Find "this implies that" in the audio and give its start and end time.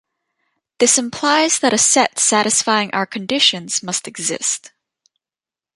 0.79-1.73